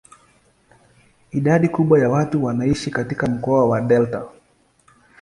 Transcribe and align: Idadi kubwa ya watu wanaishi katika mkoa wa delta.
Idadi 1.31 1.69
kubwa 1.69 1.99
ya 1.99 2.09
watu 2.09 2.43
wanaishi 2.43 2.91
katika 2.91 3.27
mkoa 3.27 3.65
wa 3.69 3.81
delta. 3.81 4.29